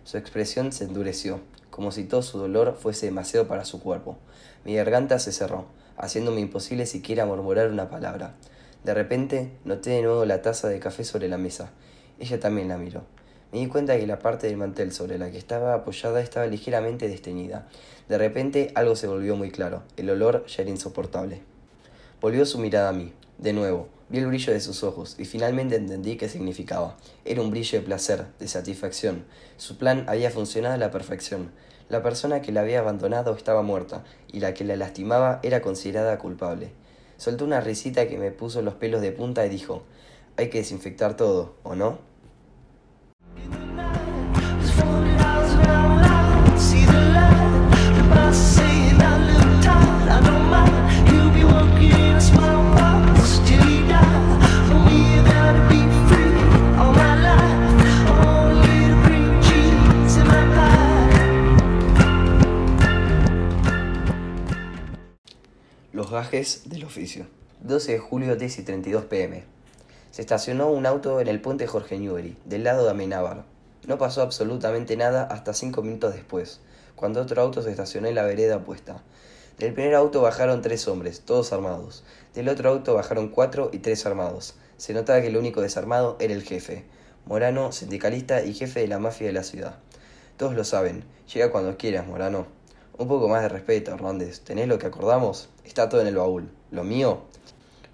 Su 0.04 0.16
expresión 0.16 0.72
se 0.72 0.84
endureció, 0.84 1.40
como 1.70 1.92
si 1.92 2.04
todo 2.04 2.22
su 2.22 2.38
dolor 2.38 2.76
fuese 2.76 3.06
demasiado 3.06 3.46
para 3.46 3.64
su 3.64 3.80
cuerpo. 3.80 4.18
Mi 4.64 4.74
garganta 4.74 5.18
se 5.20 5.30
cerró, 5.30 5.66
haciéndome 5.96 6.40
imposible 6.40 6.86
siquiera 6.86 7.24
murmurar 7.24 7.70
una 7.70 7.88
palabra. 7.88 8.34
De 8.82 8.94
repente 8.94 9.52
noté 9.64 9.90
de 9.90 10.02
nuevo 10.02 10.24
la 10.24 10.42
taza 10.42 10.68
de 10.68 10.80
café 10.80 11.04
sobre 11.04 11.28
la 11.28 11.38
mesa. 11.38 11.70
Ella 12.18 12.40
también 12.40 12.68
la 12.68 12.78
miró. 12.78 13.02
Me 13.52 13.58
di 13.58 13.66
cuenta 13.66 13.98
que 13.98 14.06
la 14.06 14.20
parte 14.20 14.46
del 14.46 14.56
mantel 14.56 14.92
sobre 14.92 15.18
la 15.18 15.32
que 15.32 15.38
estaba 15.38 15.74
apoyada 15.74 16.20
estaba 16.20 16.46
ligeramente 16.46 17.08
desteñida. 17.08 17.66
De 18.08 18.16
repente 18.16 18.70
algo 18.76 18.94
se 18.94 19.08
volvió 19.08 19.34
muy 19.34 19.50
claro. 19.50 19.82
El 19.96 20.08
olor 20.10 20.46
ya 20.46 20.62
era 20.62 20.70
insoportable. 20.70 21.40
Volvió 22.20 22.46
su 22.46 22.58
mirada 22.58 22.90
a 22.90 22.92
mí. 22.92 23.12
De 23.38 23.52
nuevo, 23.52 23.88
vi 24.08 24.18
el 24.18 24.26
brillo 24.26 24.52
de 24.52 24.60
sus 24.60 24.84
ojos 24.84 25.16
y 25.18 25.24
finalmente 25.24 25.74
entendí 25.74 26.16
qué 26.16 26.28
significaba. 26.28 26.96
Era 27.24 27.42
un 27.42 27.50
brillo 27.50 27.80
de 27.80 27.84
placer, 27.84 28.26
de 28.38 28.46
satisfacción. 28.46 29.24
Su 29.56 29.78
plan 29.78 30.04
había 30.06 30.30
funcionado 30.30 30.74
a 30.74 30.78
la 30.78 30.92
perfección. 30.92 31.50
La 31.88 32.04
persona 32.04 32.42
que 32.42 32.52
la 32.52 32.60
había 32.60 32.78
abandonado 32.78 33.34
estaba 33.34 33.62
muerta 33.62 34.04
y 34.30 34.38
la 34.38 34.54
que 34.54 34.62
la 34.62 34.76
lastimaba 34.76 35.40
era 35.42 35.60
considerada 35.60 36.18
culpable. 36.18 36.70
Soltó 37.16 37.44
una 37.46 37.60
risita 37.60 38.06
que 38.06 38.16
me 38.16 38.30
puso 38.30 38.62
los 38.62 38.74
pelos 38.74 39.00
de 39.00 39.10
punta 39.10 39.44
y 39.44 39.48
dijo, 39.48 39.82
hay 40.36 40.50
que 40.50 40.58
desinfectar 40.58 41.16
todo, 41.16 41.56
¿o 41.64 41.74
no? 41.74 42.09
Gajes 66.10 66.62
del 66.68 66.82
oficio. 66.82 67.28
12 67.60 67.92
de 67.92 67.98
julio, 68.00 68.34
10 68.34 68.58
y 68.58 68.62
32 68.64 69.04
pm. 69.04 69.44
Se 70.10 70.22
estacionó 70.22 70.68
un 70.68 70.84
auto 70.84 71.20
en 71.20 71.28
el 71.28 71.40
puente 71.40 71.68
Jorge 71.68 72.00
Newbery, 72.00 72.36
del 72.46 72.64
lado 72.64 72.84
de 72.84 72.90
Amenábar. 72.90 73.44
No 73.86 73.96
pasó 73.96 74.20
absolutamente 74.20 74.96
nada 74.96 75.22
hasta 75.22 75.54
cinco 75.54 75.82
minutos 75.82 76.12
después, 76.12 76.58
cuando 76.96 77.20
otro 77.22 77.40
auto 77.40 77.62
se 77.62 77.70
estacionó 77.70 78.08
en 78.08 78.16
la 78.16 78.24
vereda 78.24 78.56
opuesta. 78.56 79.04
Del 79.58 79.72
primer 79.72 79.94
auto 79.94 80.20
bajaron 80.20 80.62
tres 80.62 80.88
hombres, 80.88 81.20
todos 81.20 81.52
armados. 81.52 82.02
Del 82.34 82.48
otro 82.48 82.70
auto 82.70 82.94
bajaron 82.94 83.28
cuatro 83.28 83.70
y 83.72 83.78
tres 83.78 84.04
armados. 84.04 84.56
Se 84.78 84.92
notaba 84.92 85.20
que 85.20 85.28
el 85.28 85.36
único 85.36 85.60
desarmado 85.60 86.16
era 86.18 86.34
el 86.34 86.42
jefe, 86.42 86.86
Morano, 87.24 87.70
sindicalista 87.70 88.42
y 88.42 88.54
jefe 88.54 88.80
de 88.80 88.88
la 88.88 88.98
mafia 88.98 89.28
de 89.28 89.32
la 89.32 89.44
ciudad. 89.44 89.78
Todos 90.36 90.56
lo 90.56 90.64
saben. 90.64 91.04
Llega 91.32 91.52
cuando 91.52 91.76
quieras, 91.76 92.08
Morano. 92.08 92.48
Un 93.00 93.08
poco 93.08 93.28
más 93.28 93.40
de 93.40 93.48
respeto, 93.48 93.92
Hernández. 93.92 94.40
¿Tenés 94.40 94.68
lo 94.68 94.78
que 94.78 94.86
acordamos? 94.86 95.48
Está 95.64 95.88
todo 95.88 96.02
en 96.02 96.06
el 96.06 96.16
baúl. 96.16 96.50
¿Lo 96.70 96.84
mío? 96.84 97.22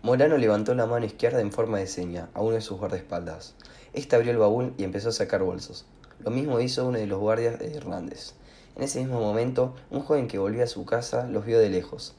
Morano 0.02 0.36
levantó 0.36 0.74
la 0.74 0.86
mano 0.86 1.06
izquierda 1.06 1.40
en 1.40 1.52
forma 1.52 1.78
de 1.78 1.86
seña 1.86 2.28
a 2.34 2.40
uno 2.40 2.56
de 2.56 2.60
sus 2.60 2.76
guardaespaldas. 2.76 3.54
Este 3.92 4.16
abrió 4.16 4.32
el 4.32 4.38
baúl 4.38 4.74
y 4.78 4.82
empezó 4.82 5.10
a 5.10 5.12
sacar 5.12 5.44
bolsos. 5.44 5.86
Lo 6.18 6.32
mismo 6.32 6.58
hizo 6.58 6.88
uno 6.88 6.98
de 6.98 7.06
los 7.06 7.20
guardias 7.20 7.56
de 7.60 7.72
Hernández. 7.72 8.32
En 8.74 8.82
ese 8.82 8.98
mismo 8.98 9.20
momento, 9.20 9.76
un 9.92 10.00
joven 10.00 10.26
que 10.26 10.40
volvía 10.40 10.64
a 10.64 10.66
su 10.66 10.84
casa 10.84 11.28
los 11.28 11.46
vio 11.46 11.60
de 11.60 11.70
lejos. 11.70 12.16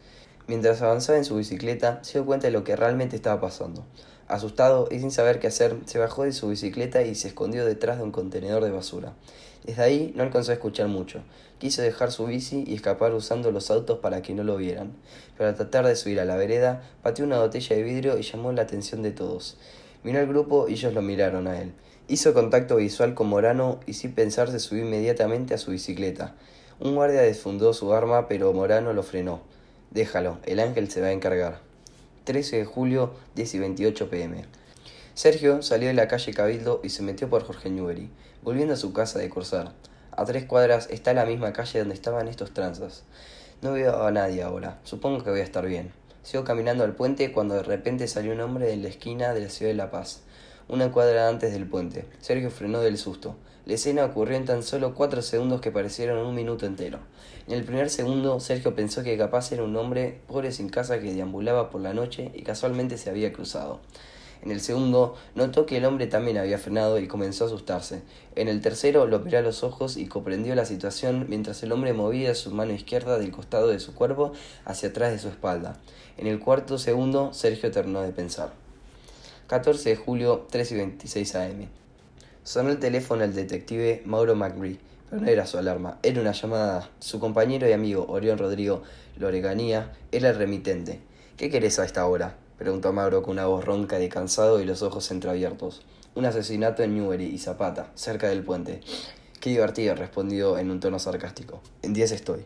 Mientras 0.47 0.81
avanzaba 0.81 1.17
en 1.17 1.25
su 1.25 1.35
bicicleta, 1.35 2.01
se 2.05 2.19
dio 2.19 2.25
cuenta 2.25 2.47
de 2.47 2.53
lo 2.53 2.63
que 2.63 2.77
realmente 2.77 3.17
estaba 3.17 3.41
pasando. 3.41 3.83
Asustado 4.29 4.87
y 4.89 4.99
sin 4.99 5.11
saber 5.11 5.39
qué 5.39 5.47
hacer, 5.47 5.75
se 5.83 5.99
bajó 5.99 6.23
de 6.23 6.31
su 6.31 6.47
bicicleta 6.47 7.01
y 7.01 7.15
se 7.15 7.27
escondió 7.27 7.65
detrás 7.65 7.97
de 7.97 8.03
un 8.03 8.13
contenedor 8.13 8.63
de 8.63 8.71
basura. 8.71 9.13
Desde 9.63 9.83
ahí 9.83 10.13
no 10.15 10.23
alcanzó 10.23 10.51
a 10.51 10.55
escuchar 10.55 10.87
mucho. 10.87 11.21
Quiso 11.59 11.81
dejar 11.81 12.11
su 12.11 12.25
bici 12.25 12.63
y 12.67 12.75
escapar 12.75 13.13
usando 13.13 13.51
los 13.51 13.71
autos 13.71 13.99
para 13.99 14.21
que 14.21 14.33
no 14.33 14.43
lo 14.43 14.57
vieran. 14.57 14.93
Pero 15.37 15.49
al 15.49 15.55
tratar 15.55 15.85
de 15.85 15.95
subir 15.95 16.19
a 16.19 16.25
la 16.25 16.35
vereda, 16.35 16.83
pateó 17.01 17.25
una 17.25 17.39
botella 17.39 17.75
de 17.75 17.83
vidrio 17.83 18.17
y 18.17 18.21
llamó 18.21 18.51
la 18.51 18.61
atención 18.61 19.01
de 19.01 19.11
todos. 19.11 19.57
Miró 20.03 20.19
al 20.19 20.27
grupo 20.27 20.67
y 20.69 20.73
ellos 20.73 20.93
lo 20.93 21.01
miraron 21.01 21.47
a 21.47 21.61
él. 21.61 21.73
Hizo 22.07 22.33
contacto 22.33 22.77
visual 22.77 23.13
con 23.13 23.27
Morano 23.27 23.79
y 23.85 23.93
sin 23.93 24.13
pensar 24.13 24.49
se 24.49 24.59
subió 24.59 24.85
inmediatamente 24.85 25.53
a 25.53 25.57
su 25.57 25.71
bicicleta. 25.71 26.35
Un 26.79 26.95
guardia 26.95 27.21
desfundó 27.21 27.73
su 27.73 27.91
arma, 27.91 28.27
pero 28.27 28.53
Morano 28.53 28.93
lo 28.93 29.03
frenó. 29.03 29.41
Déjalo, 29.91 30.37
el 30.45 30.59
ángel 30.59 30.89
se 30.89 31.01
va 31.01 31.07
a 31.07 31.11
encargar. 31.11 31.59
13 32.25 32.57
de 32.57 32.65
julio, 32.65 33.11
10 33.35 33.55
y 33.55 33.59
28 33.59 34.09
pm. 34.09 34.45
Sergio 35.17 35.63
salió 35.63 35.87
de 35.87 35.95
la 35.95 36.07
calle 36.07 36.31
Cabildo 36.31 36.79
y 36.83 36.89
se 36.89 37.01
metió 37.01 37.27
por 37.27 37.43
Jorge 37.43 37.71
Newbery, 37.71 38.11
volviendo 38.43 38.75
a 38.75 38.77
su 38.77 38.93
casa 38.93 39.17
de 39.17 39.29
Corsar. 39.29 39.71
A 40.11 40.25
tres 40.25 40.45
cuadras 40.45 40.87
está 40.91 41.11
la 41.15 41.25
misma 41.25 41.53
calle 41.53 41.79
donde 41.79 41.95
estaban 41.95 42.27
estos 42.27 42.53
tranzas. 42.53 43.03
No 43.63 43.73
veo 43.73 44.05
a 44.05 44.11
nadie 44.11 44.43
ahora, 44.43 44.77
supongo 44.83 45.23
que 45.23 45.31
voy 45.31 45.39
a 45.39 45.43
estar 45.43 45.65
bien. 45.65 45.91
Sigo 46.21 46.43
caminando 46.43 46.83
al 46.83 46.93
puente 46.93 47.31
cuando 47.31 47.55
de 47.55 47.63
repente 47.63 48.07
salió 48.07 48.31
un 48.31 48.41
hombre 48.41 48.71
en 48.73 48.83
la 48.83 48.89
esquina 48.89 49.33
de 49.33 49.41
la 49.41 49.49
ciudad 49.49 49.71
de 49.71 49.77
La 49.77 49.89
Paz. 49.89 50.21
una 50.67 50.91
cuadra 50.91 51.27
antes 51.27 51.51
del 51.51 51.65
puente. 51.65 52.05
Sergio 52.19 52.51
frenó 52.51 52.81
del 52.81 52.99
susto. 52.99 53.37
La 53.65 53.73
escena 53.73 54.05
ocurrió 54.05 54.37
en 54.37 54.45
tan 54.45 54.61
solo 54.61 54.93
cuatro 54.93 55.23
segundos 55.23 55.61
que 55.61 55.71
parecieron 55.71 56.23
un 56.23 56.35
minuto 56.35 56.67
entero. 56.67 56.99
En 57.47 57.53
el 57.53 57.63
primer 57.63 57.89
segundo, 57.89 58.39
Sergio 58.39 58.75
pensó 58.75 59.01
que 59.01 59.17
capaz 59.17 59.51
era 59.51 59.63
un 59.63 59.75
hombre 59.77 60.21
pobre 60.27 60.51
sin 60.51 60.69
casa 60.69 60.99
que 60.99 61.11
deambulaba 61.11 61.71
por 61.71 61.81
la 61.81 61.95
noche 61.95 62.29
y 62.35 62.43
casualmente 62.43 62.99
se 62.99 63.09
había 63.09 63.33
cruzado. 63.33 63.79
En 64.47 64.51
el 64.51 64.61
segundo, 64.61 65.15
notó 65.35 65.65
que 65.65 65.75
el 65.75 65.83
hombre 65.83 66.07
también 66.07 66.37
había 66.37 66.57
frenado 66.57 66.99
y 66.99 67.07
comenzó 67.09 67.43
a 67.43 67.47
asustarse. 67.47 68.01
En 68.33 68.47
el 68.47 68.61
tercero, 68.61 69.05
lo 69.05 69.17
operó 69.17 69.39
a 69.39 69.41
los 69.41 69.61
ojos 69.61 69.97
y 69.97 70.05
comprendió 70.05 70.55
la 70.55 70.63
situación 70.63 71.25
mientras 71.27 71.61
el 71.63 71.73
hombre 71.73 71.91
movía 71.91 72.33
su 72.33 72.51
mano 72.51 72.71
izquierda 72.71 73.19
del 73.19 73.31
costado 73.31 73.67
de 73.67 73.81
su 73.81 73.93
cuerpo 73.93 74.31
hacia 74.63 74.87
atrás 74.87 75.11
de 75.11 75.19
su 75.19 75.27
espalda. 75.27 75.75
En 76.15 76.27
el 76.27 76.39
cuarto 76.39 76.77
segundo, 76.77 77.33
Sergio 77.33 77.71
terminó 77.71 78.01
de 78.01 78.13
pensar. 78.13 78.53
14 79.47 79.89
de 79.89 79.95
julio, 79.97 80.47
3 80.49 80.71
y 80.71 80.75
26 80.75 81.35
am. 81.35 81.67
Sonó 82.45 82.69
el 82.69 82.79
teléfono 82.79 83.25
el 83.25 83.35
detective 83.35 84.01
Mauro 84.05 84.33
McBree, 84.33 84.79
pero 85.09 85.23
no 85.23 85.27
era 85.27 85.45
su 85.45 85.57
alarma, 85.57 85.99
era 86.03 86.21
una 86.21 86.31
llamada. 86.31 86.89
Su 86.99 87.19
compañero 87.19 87.67
y 87.67 87.73
amigo, 87.73 88.05
Orión 88.07 88.37
Rodrigo 88.37 88.81
Loreganía, 89.17 89.91
era 90.13 90.29
el 90.29 90.37
remitente. 90.37 91.01
¿Qué 91.35 91.49
querés 91.49 91.79
a 91.79 91.83
esta 91.83 92.07
hora? 92.07 92.37
Preguntó 92.57 92.91
Mauro 92.93 93.23
con 93.23 93.33
una 93.33 93.45
voz 93.45 93.63
ronca 93.63 93.99
de 93.99 94.09
cansado 94.09 94.61
y 94.61 94.65
los 94.65 94.81
ojos 94.81 95.11
entreabiertos. 95.11 95.83
Un 96.15 96.25
asesinato 96.25 96.83
en 96.83 96.95
Newbery 96.95 97.25
y 97.25 97.37
Zapata, 97.37 97.91
cerca 97.95 98.27
del 98.27 98.43
puente. 98.43 98.81
Qué 99.39 99.51
divertido, 99.51 99.95
respondió 99.95 100.57
en 100.57 100.71
un 100.71 100.79
tono 100.79 100.99
sarcástico. 100.99 101.61
En 101.83 101.93
diez 101.93 102.11
estoy. 102.11 102.45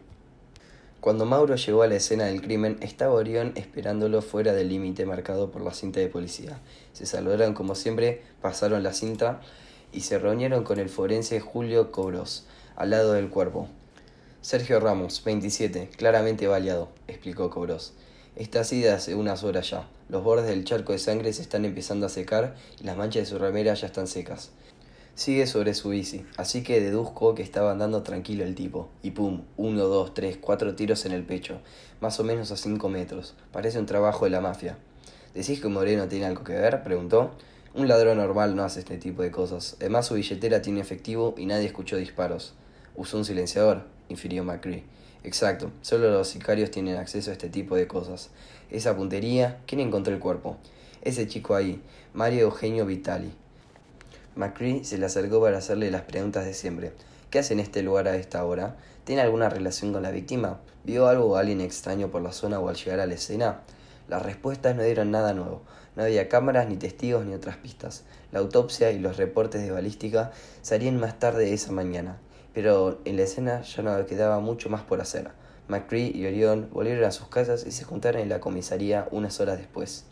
Cuando 0.99 1.25
Mauro 1.25 1.55
llegó 1.55 1.81
a 1.81 1.87
la 1.87 1.95
escena 1.95 2.25
del 2.25 2.41
crimen, 2.41 2.77
estaba 2.81 3.13
Orión 3.13 3.53
esperándolo 3.55 4.21
fuera 4.21 4.53
del 4.53 4.69
límite 4.69 5.05
marcado 5.05 5.49
por 5.49 5.63
la 5.63 5.73
cinta 5.73 5.99
de 5.99 6.07
policía. 6.07 6.59
Se 6.93 7.07
saludaron 7.07 7.55
como 7.55 7.73
siempre, 7.73 8.21
pasaron 8.41 8.83
la 8.83 8.93
cinta 8.93 9.41
y 9.91 10.01
se 10.01 10.19
reunieron 10.19 10.63
con 10.63 10.77
el 10.77 10.89
forense 10.89 11.39
Julio 11.39 11.91
Cobros, 11.91 12.45
al 12.75 12.91
lado 12.91 13.13
del 13.13 13.29
cuerpo. 13.29 13.67
Sergio 14.41 14.79
Ramos, 14.79 15.23
27, 15.23 15.89
claramente 15.97 16.47
baleado, 16.47 16.89
explicó 17.07 17.49
Cobros. 17.49 17.93
Está 18.37 18.61
así 18.61 18.79
de 18.79 18.91
hace 18.91 19.13
unas 19.13 19.43
horas 19.43 19.69
ya. 19.69 19.89
Los 20.07 20.23
bordes 20.23 20.47
del 20.47 20.63
charco 20.63 20.93
de 20.93 20.99
sangre 20.99 21.33
se 21.33 21.41
están 21.41 21.65
empezando 21.65 22.05
a 22.05 22.09
secar 22.09 22.55
y 22.79 22.85
las 22.85 22.95
manchas 22.95 23.23
de 23.23 23.25
su 23.25 23.37
remera 23.37 23.73
ya 23.73 23.87
están 23.87 24.07
secas. 24.07 24.51
Sigue 25.15 25.45
sobre 25.47 25.73
su 25.73 25.89
bici, 25.89 26.25
así 26.37 26.63
que 26.63 26.79
deduzco 26.79 27.35
que 27.35 27.43
estaba 27.43 27.71
andando 27.71 28.03
tranquilo 28.03 28.45
el 28.45 28.55
tipo. 28.55 28.87
Y 29.03 29.11
pum, 29.11 29.41
uno, 29.57 29.83
dos, 29.83 30.13
tres, 30.13 30.37
cuatro 30.39 30.75
tiros 30.75 31.05
en 31.05 31.11
el 31.11 31.23
pecho, 31.23 31.59
más 31.99 32.21
o 32.21 32.23
menos 32.23 32.51
a 32.51 32.57
cinco 32.57 32.87
metros. 32.87 33.35
Parece 33.51 33.79
un 33.79 33.85
trabajo 33.85 34.23
de 34.23 34.31
la 34.31 34.39
mafia. 34.39 34.77
¿Decís 35.33 35.59
que 35.59 35.67
Moreno 35.67 36.07
tiene 36.07 36.25
algo 36.25 36.45
que 36.45 36.53
ver? 36.53 36.83
preguntó. 36.83 37.31
Un 37.73 37.89
ladrón 37.89 38.17
normal 38.17 38.55
no 38.55 38.63
hace 38.63 38.79
este 38.79 38.97
tipo 38.97 39.23
de 39.23 39.31
cosas. 39.31 39.75
Además 39.81 40.05
su 40.05 40.13
billetera 40.13 40.61
tiene 40.61 40.79
efectivo 40.79 41.35
y 41.37 41.45
nadie 41.45 41.65
escuchó 41.65 41.97
disparos. 41.97 42.53
¿Usó 42.95 43.17
un 43.17 43.25
silenciador? 43.25 43.83
infirió 44.07 44.45
Macri. 44.45 44.85
Exacto, 45.23 45.71
solo 45.81 46.09
los 46.09 46.29
sicarios 46.29 46.71
tienen 46.71 46.97
acceso 46.97 47.29
a 47.29 47.33
este 47.33 47.49
tipo 47.49 47.75
de 47.75 47.87
cosas. 47.87 48.31
Esa 48.71 48.95
puntería, 48.95 49.59
¿quién 49.67 49.79
encontró 49.79 50.13
el 50.13 50.19
cuerpo? 50.19 50.57
Ese 51.03 51.27
chico 51.27 51.53
ahí, 51.53 51.81
Mario 52.13 52.41
Eugenio 52.41 52.85
Vitali. 52.85 53.31
Macri 54.35 54.83
se 54.83 54.97
le 54.97 55.05
acercó 55.05 55.39
para 55.39 55.59
hacerle 55.59 55.91
las 55.91 56.03
preguntas 56.03 56.45
de 56.45 56.53
siempre. 56.53 56.93
¿Qué 57.29 57.39
hace 57.39 57.53
en 57.53 57.59
este 57.59 57.83
lugar 57.83 58.07
a 58.07 58.15
esta 58.15 58.43
hora? 58.45 58.77
¿Tiene 59.03 59.21
alguna 59.21 59.49
relación 59.49 59.93
con 59.93 60.03
la 60.03 60.11
víctima? 60.11 60.59
¿Vio 60.83 61.07
algo 61.07 61.25
o 61.25 61.35
alguien 61.35 61.61
extraño 61.61 62.09
por 62.09 62.21
la 62.21 62.31
zona 62.31 62.59
o 62.59 62.69
al 62.69 62.75
llegar 62.75 62.99
a 62.99 63.05
la 63.05 63.13
escena? 63.13 63.61
Las 64.07 64.23
respuestas 64.23 64.75
no 64.75 64.83
dieron 64.83 65.11
nada 65.11 65.33
nuevo. 65.33 65.61
No 65.95 66.03
había 66.03 66.29
cámaras, 66.29 66.67
ni 66.67 66.77
testigos, 66.77 67.25
ni 67.25 67.33
otras 67.33 67.57
pistas. 67.57 68.03
La 68.31 68.39
autopsia 68.39 68.91
y 68.91 68.99
los 68.99 69.17
reportes 69.17 69.61
de 69.61 69.71
balística 69.71 70.31
salían 70.61 70.97
más 70.97 71.19
tarde 71.19 71.53
esa 71.53 71.71
mañana, 71.71 72.17
pero 72.53 72.99
en 73.05 73.17
la 73.17 73.23
escena 73.23 73.61
ya 73.61 73.83
no 73.83 74.05
quedaba 74.05 74.39
mucho 74.39 74.69
más 74.69 74.81
por 74.81 75.01
hacer. 75.01 75.29
McCree 75.67 76.11
y 76.13 76.25
Orión 76.25 76.69
volvieron 76.71 77.05
a 77.05 77.11
sus 77.11 77.27
casas 77.27 77.65
y 77.65 77.71
se 77.71 77.85
juntaron 77.85 78.21
en 78.21 78.29
la 78.29 78.39
comisaría 78.39 79.07
unas 79.11 79.39
horas 79.39 79.57
después. 79.57 80.05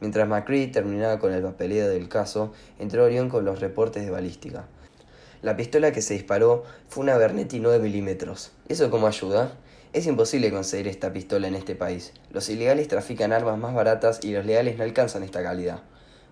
Mientras 0.00 0.28
McCree 0.28 0.66
terminaba 0.66 1.18
con 1.18 1.32
el 1.32 1.42
papeleo 1.42 1.88
del 1.88 2.08
caso, 2.08 2.52
entró 2.78 3.04
Orión 3.04 3.28
con 3.28 3.44
los 3.44 3.60
reportes 3.60 4.04
de 4.04 4.10
balística. 4.10 4.64
La 5.42 5.56
pistola 5.56 5.92
que 5.92 6.02
se 6.02 6.14
disparó 6.14 6.64
fue 6.88 7.04
una 7.04 7.16
Bernetti 7.16 7.60
9 7.60 7.78
milímetros. 7.78 8.50
¿Eso 8.68 8.90
cómo 8.90 9.06
ayuda? 9.06 9.52
Es 9.92 10.06
imposible 10.06 10.50
conseguir 10.50 10.88
esta 10.88 11.12
pistola 11.12 11.46
en 11.46 11.54
este 11.54 11.76
país. 11.76 12.12
Los 12.30 12.48
ilegales 12.48 12.88
trafican 12.88 13.32
armas 13.32 13.58
más 13.58 13.74
baratas 13.74 14.20
y 14.24 14.32
los 14.32 14.44
legales 14.44 14.76
no 14.76 14.84
alcanzan 14.84 15.22
esta 15.22 15.42
calidad. 15.42 15.82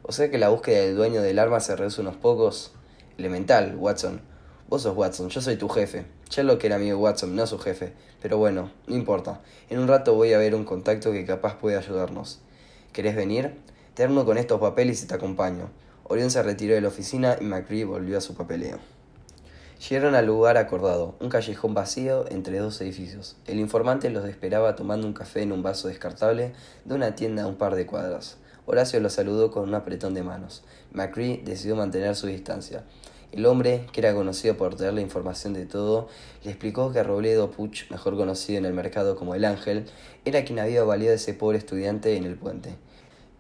O 0.02 0.10
sea 0.10 0.30
que 0.30 0.38
la 0.38 0.48
búsqueda 0.48 0.80
del 0.80 0.96
dueño 0.96 1.22
del 1.22 1.38
arma 1.38 1.60
se 1.60 1.76
reduce 1.76 2.00
unos 2.00 2.16
pocos. 2.16 2.72
Elemental, 3.18 3.76
Watson. 3.76 4.31
Vos 4.72 4.80
sos 4.80 4.96
Watson, 4.96 5.28
yo 5.28 5.42
soy 5.42 5.56
tu 5.56 5.68
jefe. 5.68 6.06
Sherlock 6.30 6.64
era 6.64 6.76
amigo 6.76 6.96
Watson, 6.96 7.36
no 7.36 7.46
su 7.46 7.58
jefe. 7.58 7.92
Pero 8.22 8.38
bueno, 8.38 8.70
no 8.86 8.96
importa. 8.96 9.42
En 9.68 9.78
un 9.78 9.86
rato 9.86 10.14
voy 10.14 10.32
a 10.32 10.38
ver 10.38 10.54
un 10.54 10.64
contacto 10.64 11.12
que 11.12 11.26
capaz 11.26 11.58
puede 11.58 11.76
ayudarnos. 11.76 12.38
¿Querés 12.94 13.14
venir? 13.14 13.54
Te 13.92 14.02
armo 14.02 14.24
con 14.24 14.38
estos 14.38 14.58
papeles 14.58 15.02
y 15.02 15.06
te 15.06 15.12
acompaño. 15.12 15.68
Orión 16.04 16.30
se 16.30 16.42
retiró 16.42 16.74
de 16.74 16.80
la 16.80 16.88
oficina 16.88 17.36
y 17.38 17.44
McCree 17.44 17.84
volvió 17.84 18.16
a 18.16 18.22
su 18.22 18.34
papeleo. 18.34 18.78
Llegaron 19.90 20.14
al 20.14 20.24
lugar 20.24 20.56
acordado, 20.56 21.16
un 21.20 21.28
callejón 21.28 21.74
vacío 21.74 22.24
entre 22.30 22.58
dos 22.58 22.80
edificios. 22.80 23.36
El 23.46 23.60
informante 23.60 24.08
los 24.08 24.24
esperaba 24.24 24.74
tomando 24.74 25.06
un 25.06 25.12
café 25.12 25.42
en 25.42 25.52
un 25.52 25.62
vaso 25.62 25.88
descartable 25.88 26.54
de 26.86 26.94
una 26.94 27.14
tienda 27.14 27.42
a 27.42 27.46
un 27.46 27.56
par 27.56 27.74
de 27.74 27.84
cuadras. 27.84 28.38
Horacio 28.64 29.00
los 29.00 29.12
saludó 29.12 29.50
con 29.50 29.64
un 29.68 29.74
apretón 29.74 30.14
de 30.14 30.22
manos. 30.22 30.62
McCree 30.94 31.42
decidió 31.44 31.76
mantener 31.76 32.16
su 32.16 32.26
distancia. 32.26 32.84
El 33.32 33.46
hombre, 33.46 33.86
que 33.92 34.00
era 34.00 34.14
conocido 34.14 34.56
por 34.56 34.76
tener 34.76 34.94
la 34.94 35.00
información 35.00 35.54
de 35.54 35.66
todo, 35.66 36.08
le 36.44 36.50
explicó 36.50 36.92
que 36.92 37.02
Robledo 37.02 37.50
Puch, 37.50 37.90
mejor 37.90 38.16
conocido 38.16 38.58
en 38.58 38.66
el 38.66 38.74
mercado 38.74 39.16
como 39.16 39.34
el 39.34 39.44
Ángel, 39.44 39.86
era 40.24 40.44
quien 40.44 40.58
había 40.58 40.84
valido 40.84 41.12
a 41.12 41.16
ese 41.16 41.34
pobre 41.34 41.58
estudiante 41.58 42.16
en 42.16 42.24
el 42.24 42.36
puente 42.36 42.76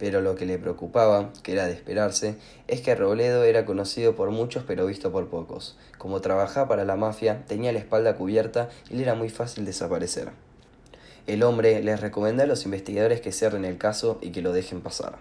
pero 0.02 0.20
lo 0.20 0.34
que 0.34 0.46
le 0.46 0.58
preocupaba, 0.58 1.32
que 1.44 1.52
era 1.52 1.66
de 1.66 1.74
esperarse, 1.74 2.34
es 2.66 2.80
que 2.80 2.96
Robledo 2.96 3.44
era 3.44 3.64
conocido 3.64 4.16
por 4.16 4.32
muchos 4.32 4.64
pero 4.66 4.84
visto 4.84 5.12
por 5.12 5.28
pocos. 5.28 5.76
Como 5.96 6.20
trabajaba 6.20 6.66
para 6.66 6.84
la 6.84 6.96
mafia, 6.96 7.44
tenía 7.46 7.70
la 7.70 7.78
espalda 7.78 8.16
cubierta 8.16 8.68
y 8.90 8.96
le 8.96 9.04
era 9.04 9.14
muy 9.14 9.28
fácil 9.28 9.64
desaparecer. 9.64 10.30
El 11.28 11.44
hombre 11.44 11.80
les 11.84 12.00
recomendó 12.00 12.42
a 12.42 12.46
los 12.46 12.64
investigadores 12.64 13.20
que 13.20 13.30
cierren 13.30 13.64
el 13.64 13.78
caso 13.78 14.18
y 14.20 14.32
que 14.32 14.42
lo 14.42 14.52
dejen 14.52 14.80
pasar. 14.80 15.18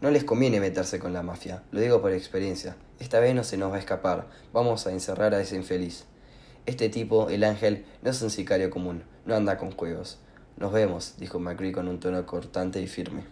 No 0.00 0.10
les 0.10 0.24
conviene 0.24 0.60
meterse 0.60 0.98
con 0.98 1.12
la 1.12 1.22
mafia, 1.22 1.62
lo 1.72 1.80
digo 1.80 2.00
por 2.00 2.12
experiencia. 2.12 2.74
Esta 3.00 3.20
vez 3.20 3.34
no 3.34 3.44
se 3.44 3.58
nos 3.58 3.70
va 3.70 3.76
a 3.76 3.80
escapar, 3.80 4.28
vamos 4.50 4.86
a 4.86 4.92
encerrar 4.92 5.34
a 5.34 5.40
ese 5.42 5.56
infeliz. 5.56 6.06
Este 6.64 6.88
tipo, 6.88 7.28
el 7.28 7.44
ángel, 7.44 7.84
no 8.00 8.10
es 8.10 8.22
un 8.22 8.30
sicario 8.30 8.70
común, 8.70 9.04
no 9.26 9.34
anda 9.34 9.58
con 9.58 9.72
juegos. 9.72 10.18
Nos 10.56 10.72
vemos, 10.72 11.16
dijo 11.18 11.38
Macri 11.38 11.70
con 11.70 11.86
un 11.86 12.00
tono 12.00 12.24
cortante 12.24 12.80
y 12.80 12.86
firme. 12.86 13.24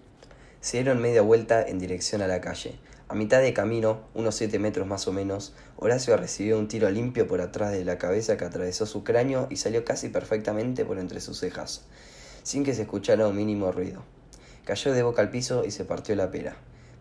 Se 0.60 0.76
dieron 0.76 1.00
media 1.00 1.22
vuelta 1.22 1.66
en 1.66 1.78
dirección 1.78 2.20
a 2.20 2.26
la 2.26 2.42
calle. 2.42 2.78
A 3.08 3.14
mitad 3.14 3.40
de 3.40 3.54
camino, 3.54 4.02
unos 4.12 4.34
siete 4.34 4.58
metros 4.58 4.86
más 4.86 5.08
o 5.08 5.12
menos, 5.12 5.54
Horacio 5.76 6.18
recibió 6.18 6.58
un 6.58 6.68
tiro 6.68 6.90
limpio 6.90 7.26
por 7.26 7.40
atrás 7.40 7.72
de 7.72 7.86
la 7.86 7.96
cabeza 7.96 8.36
que 8.36 8.44
atravesó 8.44 8.84
su 8.84 9.04
cráneo 9.04 9.46
y 9.48 9.56
salió 9.56 9.86
casi 9.86 10.10
perfectamente 10.10 10.84
por 10.84 10.98
entre 10.98 11.22
sus 11.22 11.40
cejas, 11.40 11.86
sin 12.42 12.62
que 12.62 12.74
se 12.74 12.82
escuchara 12.82 13.26
un 13.26 13.36
mínimo 13.36 13.72
ruido. 13.72 14.17
Cayó 14.68 14.92
de 14.92 15.02
boca 15.02 15.22
al 15.22 15.30
piso 15.30 15.64
y 15.64 15.70
se 15.70 15.86
partió 15.86 16.14
la 16.14 16.30
pera. 16.30 16.54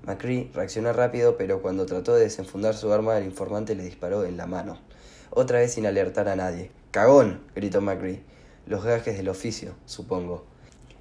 Macri 0.05 0.49
reaccionó 0.53 0.93
rápido, 0.93 1.35
pero 1.35 1.61
cuando 1.61 1.85
trató 1.85 2.15
de 2.15 2.21
desenfundar 2.21 2.75
su 2.75 2.93
arma, 2.93 3.17
el 3.17 3.25
informante 3.25 3.75
le 3.75 3.83
disparó 3.83 4.23
en 4.23 4.37
la 4.37 4.47
mano. 4.47 4.79
Otra 5.31 5.59
vez 5.59 5.73
sin 5.73 5.85
alertar 5.85 6.29
a 6.29 6.37
nadie. 6.37 6.71
¡Cagón! 6.91 7.41
gritó 7.55 7.81
Macri. 7.81 8.23
Los 8.67 8.85
gajes 8.85 9.17
del 9.17 9.27
oficio, 9.27 9.75
supongo. 9.85 10.45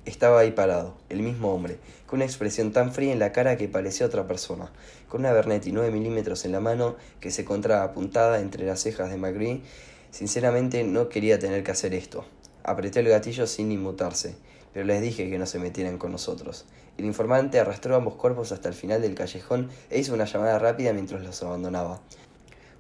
Estaba 0.07 0.41
ahí 0.41 0.51
parado, 0.51 0.97
el 1.09 1.23
mismo 1.23 1.55
hombre, 1.55 1.79
con 2.09 2.17
una 2.17 2.25
expresión 2.25 2.73
tan 2.73 2.93
fría 2.93 3.13
en 3.13 3.21
la 3.21 3.31
cara 3.31 3.57
que 3.57 3.69
parecía 3.69 4.05
otra 4.05 4.27
persona, 4.27 4.73
con 5.09 5.21
una 5.21 5.33
Bernetti 5.33 5.71
9 5.71 5.93
milímetros 5.93 6.45
en 6.47 6.51
la 6.51 6.59
mano 6.59 6.97
que 7.21 7.31
se 7.31 7.43
encontraba 7.43 7.85
apuntada 7.85 8.41
entre 8.41 8.67
las 8.67 8.81
cejas 8.81 9.09
de 9.11 9.19
Magri. 9.19 9.63
Sinceramente 10.11 10.83
no 10.83 11.11
quería 11.11 11.39
tener 11.39 11.63
que 11.63 11.71
hacer 11.71 11.95
esto. 11.95 12.25
Apreté 12.65 12.99
el 12.99 13.09
gatillo 13.09 13.47
sin 13.47 13.71
inmutarse, 13.71 14.35
pero 14.77 14.85
les 14.85 15.01
dije 15.01 15.31
que 15.31 15.39
no 15.39 15.47
se 15.47 15.59
metieran 15.59 15.97
con 15.97 16.13
nosotros. 16.13 16.67
El 16.99 17.07
informante 17.07 17.59
arrastró 17.59 17.97
ambos 17.97 18.17
cuerpos 18.17 18.53
hasta 18.53 18.69
el 18.69 18.75
final 18.75 19.01
del 19.01 19.15
callejón 19.15 19.71
e 19.89 19.99
hizo 19.99 20.13
una 20.13 20.27
llamada 20.27 20.59
rápida 20.59 20.93
mientras 20.93 21.25
los 21.25 21.43
abandonaba. 21.43 22.03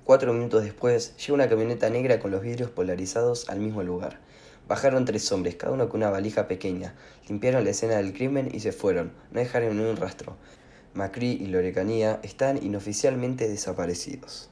Cuatro 0.04 0.34
minutos 0.34 0.62
después, 0.62 1.16
llegó 1.16 1.36
una 1.36 1.48
camioneta 1.48 1.88
negra 1.88 2.18
con 2.18 2.32
los 2.32 2.42
vidrios 2.42 2.68
polarizados 2.68 3.48
al 3.48 3.60
mismo 3.60 3.82
lugar. 3.82 4.18
Bajaron 4.68 5.06
tres 5.06 5.32
hombres, 5.32 5.54
cada 5.54 5.72
uno 5.72 5.88
con 5.88 6.02
una 6.02 6.10
valija 6.10 6.46
pequeña, 6.46 6.94
limpiaron 7.30 7.64
la 7.64 7.70
escena 7.70 7.96
del 7.96 8.12
crimen 8.12 8.50
y 8.52 8.60
se 8.60 8.72
fueron, 8.72 9.14
no 9.30 9.40
dejaron 9.40 9.78
ni 9.78 9.84
un 9.88 9.96
rastro. 9.96 10.36
Macri 10.92 11.30
y 11.40 11.46
Lorecanía 11.46 12.20
están 12.22 12.62
inoficialmente 12.62 13.48
desaparecidos. 13.48 14.50